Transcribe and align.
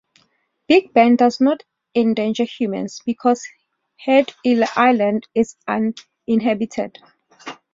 Big 0.67 0.93
Ben 0.95 1.15
does 1.15 1.39
not 1.39 1.61
endanger 1.93 2.43
humans 2.45 3.01
because 3.05 3.47
Heard 4.03 4.33
Island 4.75 5.27
is 5.35 5.57
uninhabited. 5.67 6.97